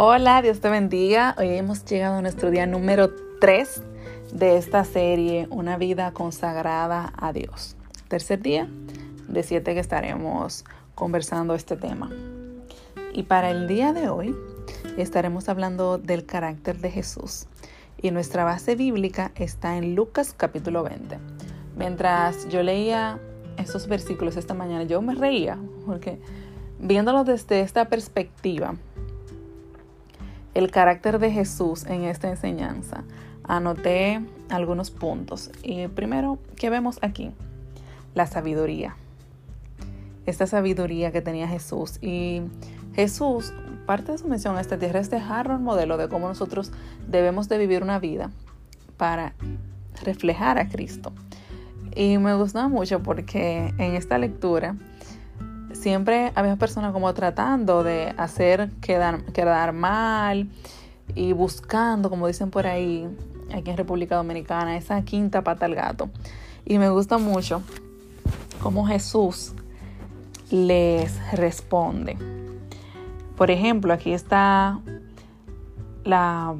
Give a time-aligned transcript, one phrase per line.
[0.00, 1.34] Hola, Dios te bendiga.
[1.38, 3.10] Hoy hemos llegado a nuestro día número
[3.40, 3.82] 3
[4.32, 7.74] de esta serie, Una vida consagrada a Dios.
[8.06, 8.68] Tercer día
[9.26, 10.64] de siete que estaremos
[10.94, 12.12] conversando este tema.
[13.12, 14.36] Y para el día de hoy
[14.96, 17.48] estaremos hablando del carácter de Jesús.
[18.00, 21.18] Y nuestra base bíblica está en Lucas capítulo 20.
[21.76, 23.18] Mientras yo leía
[23.56, 26.20] estos versículos esta mañana, yo me reía porque
[26.78, 28.76] viéndolo desde esta perspectiva,
[30.58, 33.04] el carácter de Jesús en esta enseñanza,
[33.44, 35.52] anoté algunos puntos.
[35.62, 37.30] Y primero, ¿qué vemos aquí?
[38.16, 38.96] La sabiduría.
[40.26, 42.02] Esta sabiduría que tenía Jesús.
[42.02, 42.42] Y
[42.96, 43.54] Jesús,
[43.86, 46.72] parte de su misión a esta tierra es dejar un modelo de cómo nosotros
[47.06, 48.32] debemos de vivir una vida
[48.96, 49.34] para
[50.02, 51.12] reflejar a Cristo.
[51.94, 54.74] Y me gustaba mucho porque en esta lectura
[55.78, 60.48] siempre había personas como tratando de hacer quedar, quedar mal
[61.14, 63.08] y buscando, como dicen por ahí,
[63.52, 66.10] aquí en República Dominicana, esa quinta pata al gato.
[66.64, 67.62] Y me gusta mucho
[68.60, 69.52] cómo Jesús
[70.50, 72.16] les responde.
[73.36, 74.80] Por ejemplo, aquí está
[76.04, 76.56] la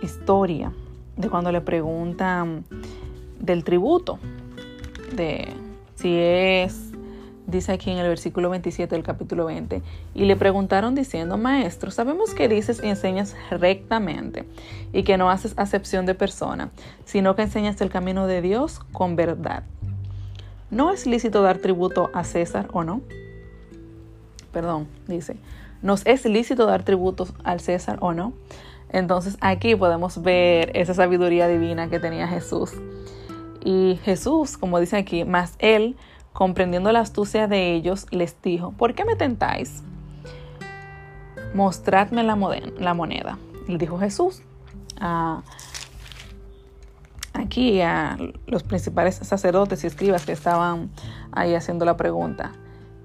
[0.00, 0.72] historia
[1.16, 2.64] de cuando le preguntan
[3.40, 4.18] del tributo,
[5.14, 5.48] de
[5.96, 6.91] si es
[7.46, 9.82] dice aquí en el versículo 27 del capítulo 20,
[10.14, 14.44] y le preguntaron diciendo, Maestro, sabemos que dices y enseñas rectamente
[14.92, 16.70] y que no haces acepción de persona,
[17.04, 19.64] sino que enseñas el camino de Dios con verdad.
[20.70, 23.02] ¿No es lícito dar tributo a César o no?
[24.52, 25.36] Perdón, dice,
[25.82, 28.32] ¿nos es lícito dar tributos al César o no?
[28.90, 32.72] Entonces aquí podemos ver esa sabiduría divina que tenía Jesús.
[33.64, 35.96] Y Jesús, como dice aquí, más él
[36.32, 39.82] comprendiendo la astucia de ellos, les dijo, ¿por qué me tentáis?
[41.54, 43.38] Mostradme la, moneda.
[43.68, 44.42] Le dijo Jesús
[47.34, 48.16] aquí a
[48.46, 50.90] los principales sacerdotes y escribas que estaban
[51.32, 52.52] ahí haciendo la pregunta.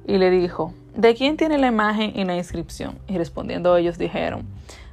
[0.06, 2.98] Y le dijo, ¿de quién tiene la imagen y la inscripción?
[3.08, 4.46] Y respondiendo ellos dijeron,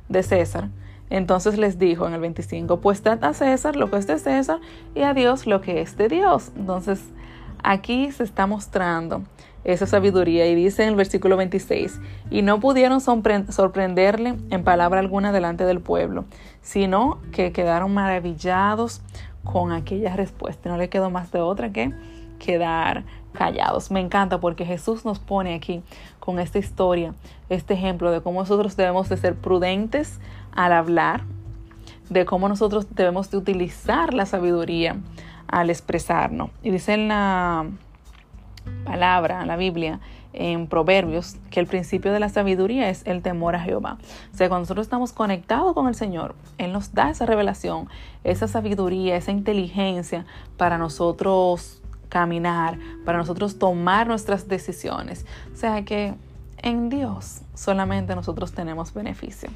[0.09, 0.69] de César.
[1.11, 4.59] Entonces les dijo en el 25, pues dad a César lo que es de César
[4.95, 6.51] y a Dios lo que es de Dios.
[6.57, 7.01] Entonces
[7.67, 9.23] Aquí se está mostrando
[9.65, 11.99] esa sabiduría y dice en el versículo 26,
[12.31, 16.27] y no pudieron sorprenderle en palabra alguna delante del pueblo,
[16.61, 19.01] sino que quedaron maravillados
[19.45, 20.69] con aquella respuesta.
[20.69, 21.95] No le quedó más de otra que
[22.39, 23.91] quedar callados.
[23.91, 25.83] Me encanta porque Jesús nos pone aquí
[26.21, 27.15] con esta historia,
[27.49, 30.21] este ejemplo de cómo nosotros debemos de ser prudentes
[30.53, 31.23] al hablar,
[32.11, 34.97] de cómo nosotros debemos de utilizar la sabiduría
[35.55, 36.51] al expresarnos.
[36.65, 37.67] Y dice en la
[38.85, 40.01] palabra, la Biblia,
[40.33, 43.99] en Proverbios, que el principio de la sabiduría es el temor a Jehová.
[44.33, 47.89] O sea, cuando nosotros estamos conectados con el Señor, Él nos da esa revelación,
[48.25, 50.27] esa sabiduría, esa inteligencia
[50.57, 55.25] para nosotros caminar, para nosotros tomar nuestras decisiones.
[55.53, 56.15] O sea que
[56.59, 59.51] en Dios solamente nosotros tenemos beneficio.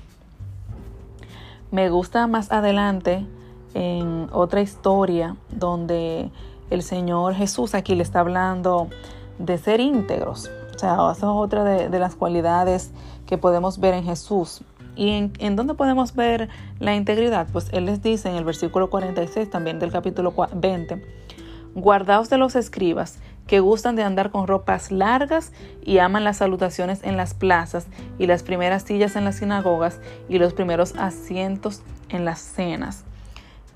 [1.73, 3.27] Me gusta más adelante
[3.75, 6.31] en otra historia donde
[6.71, 8.89] el Señor Jesús aquí le está hablando
[9.39, 10.51] de ser íntegros.
[10.75, 12.93] O sea, esa es otra de, las cualidades
[13.27, 14.62] que podemos ver en Jesús.
[14.95, 16.49] ¿Y en, en, dónde podemos ver
[16.79, 17.47] la integridad?
[17.53, 21.05] Pues Él les dice en el versículo 46 también del capítulo 20,
[21.75, 25.53] guardaos de los escribas que gustan de andar con ropas largas
[25.83, 27.87] y aman las salutaciones en las plazas
[28.19, 33.05] y las primeras sillas en las sinagogas y los primeros asientos en las cenas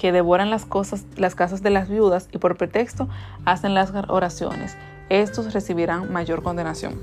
[0.03, 3.09] que devoran las cosas, las casas de las viudas y por pretexto
[3.45, 4.77] hacen las oraciones.
[5.11, 6.95] Estos recibirán mayor condenación.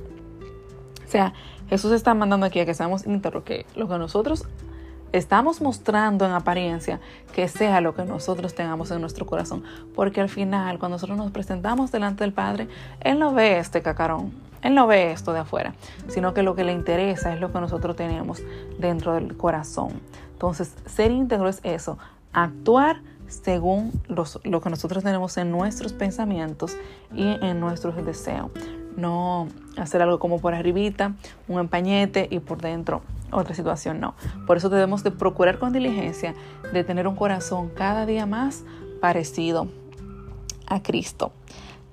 [1.08, 1.32] O sea,
[1.70, 4.50] Jesús está mandando aquí a que seamos íntegros, que lo que nosotros
[5.14, 7.00] estamos mostrando en apariencia,
[7.34, 9.64] que sea lo que nosotros tengamos en nuestro corazón.
[9.96, 12.68] Porque al final, cuando nosotros nos presentamos delante del Padre,
[13.00, 15.74] Él no ve este cacarón, Él no ve esto de afuera,
[16.10, 18.42] sino que lo que le interesa es lo que nosotros tenemos
[18.78, 20.02] dentro del corazón.
[20.34, 21.98] Entonces, ser íntegro es eso,
[22.34, 26.78] actuar según lo que nosotros tenemos en nuestros pensamientos
[27.14, 28.52] y en nuestros deseos.
[28.98, 29.48] No
[29.78, 31.14] hacer algo como por arribita,
[31.48, 34.16] un empañete y por dentro otra situación, no.
[34.48, 36.34] Por eso debemos de procurar con diligencia
[36.74, 38.64] de tener un corazón cada día más
[39.00, 39.68] parecido
[40.66, 41.32] a Cristo.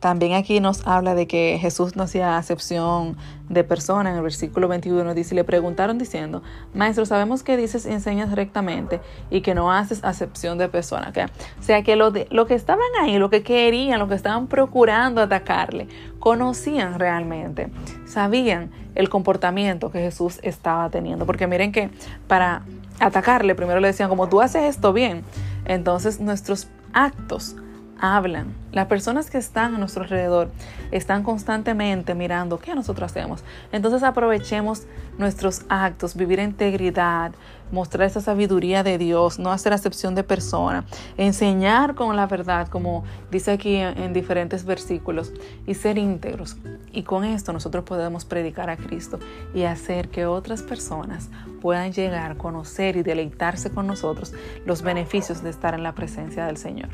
[0.06, 3.16] También aquí nos habla de que Jesús no hacía acepción
[3.48, 4.10] de persona.
[4.10, 6.44] En el versículo 21 dice, le preguntaron diciendo,
[6.74, 9.00] Maestro, sabemos que dices enseñas rectamente
[9.30, 11.12] y que no haces acepción de persona.
[11.58, 15.20] O sea que lo, lo que estaban ahí, lo que querían, lo que estaban procurando
[15.20, 15.88] atacarle,
[16.20, 17.68] conocían realmente,
[18.06, 21.26] sabían el comportamiento que Jesús estaba teniendo.
[21.26, 21.90] Porque miren que
[22.28, 22.62] para
[23.00, 25.24] atacarle, primero le decían, como tú haces esto bien,
[25.64, 27.56] entonces nuestros actos
[28.00, 28.54] hablan.
[28.72, 30.50] Las personas que están a nuestro alrededor
[30.90, 33.42] están constantemente mirando qué nosotros hacemos.
[33.72, 34.82] Entonces aprovechemos
[35.18, 37.32] nuestros actos, vivir integridad,
[37.72, 40.84] mostrar esa sabiduría de Dios, no hacer acepción de persona,
[41.16, 45.32] enseñar con la verdad, como dice aquí en diferentes versículos,
[45.66, 46.56] y ser íntegros.
[46.92, 49.18] Y con esto nosotros podemos predicar a Cristo
[49.54, 51.28] y hacer que otras personas
[51.60, 54.32] puedan llegar, conocer y deleitarse con nosotros
[54.64, 56.90] los beneficios de estar en la presencia del Señor.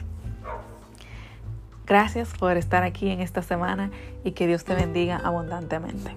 [1.86, 3.90] Gracias por estar aquí en esta semana
[4.24, 6.12] y que Dios te bendiga abundantemente.